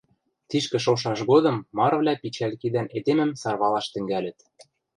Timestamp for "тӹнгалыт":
3.93-4.37